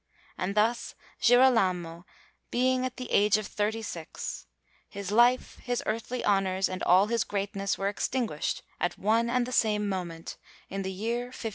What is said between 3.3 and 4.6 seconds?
of thirty six,